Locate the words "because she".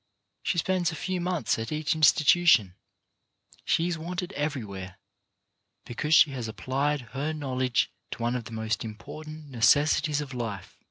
5.85-6.31